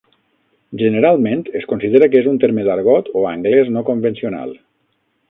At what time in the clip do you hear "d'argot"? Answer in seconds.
2.69-3.13